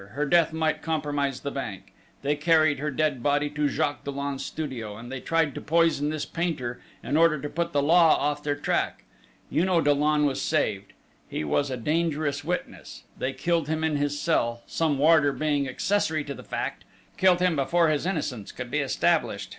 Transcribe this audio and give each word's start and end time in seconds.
Her 0.13 0.25
death 0.25 0.51
might 0.51 0.81
compromise 0.81 1.41
the 1.41 1.51
Bank: 1.51 1.93
they 2.23 2.35
carried 2.35 2.79
her 2.79 2.89
dead 2.89 3.21
body 3.21 3.51
to 3.51 3.67
Jacques 3.67 4.03
Dollon's 4.03 4.43
studio, 4.43 4.97
and 4.97 5.11
they 5.11 5.19
tried 5.19 5.53
to 5.53 5.61
poison 5.61 6.09
this 6.09 6.25
painter, 6.25 6.81
in 7.03 7.17
order 7.17 7.39
to 7.39 7.47
put 7.47 7.71
the 7.71 7.83
law 7.83 8.15
off 8.15 8.41
their 8.41 8.55
track. 8.55 9.03
You 9.51 9.63
know 9.63 9.79
Dollon 9.79 10.25
was 10.25 10.41
saved! 10.41 10.93
He 11.29 11.43
was 11.43 11.69
a 11.69 11.77
dangerous 11.77 12.43
witness. 12.43 13.03
They 13.19 13.31
killed 13.31 13.67
him 13.67 13.83
in 13.83 13.97
his 13.97 14.19
cell, 14.19 14.63
some 14.65 14.97
warder 14.97 15.31
being 15.33 15.67
accessory 15.69 16.23
to 16.23 16.33
the 16.33 16.43
fact 16.43 16.83
killed 17.15 17.39
him 17.39 17.55
before 17.55 17.89
his 17.89 18.07
innocence 18.07 18.51
could 18.51 18.71
be 18.71 18.79
established! 18.79 19.49